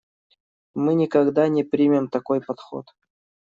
Мы 0.73 0.95
никогда 0.95 1.47
не 1.47 1.63
примем 1.63 2.07
такой 2.09 2.41
подход. 2.41 2.87